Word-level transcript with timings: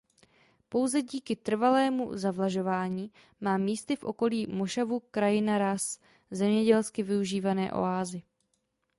Pouze 0.69 1.01
díky 1.01 1.35
trvalému 1.35 2.17
zavlažování 2.17 3.11
má 3.41 3.57
místy 3.57 3.95
v 3.95 4.03
okolí 4.03 4.47
mošavu 4.47 4.99
krajina 4.99 5.57
ráz 5.57 5.99
zemědělsky 6.31 7.03
využívané 7.03 7.71
oázy. 7.73 8.21